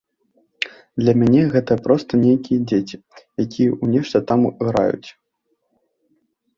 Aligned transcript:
Для 1.01 1.13
мяне 1.23 1.43
гэта 1.57 1.77
проста 1.85 2.11
нейкія 2.25 2.59
дзеці, 2.73 2.97
якія 3.45 3.69
ў 3.81 3.85
нешта 3.95 4.17
там 4.35 4.41
граюць. 4.67 5.09